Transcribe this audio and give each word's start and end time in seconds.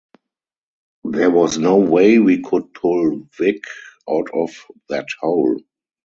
There 1.03 1.29
was 1.29 1.59
no 1.59 1.75
way 1.77 2.17
we 2.17 2.41
could 2.41 2.73
pull 2.73 3.29
Vik 3.37 3.63
out 4.09 4.31
of 4.33 4.49
that 4.89 5.05
hole. 5.19 5.61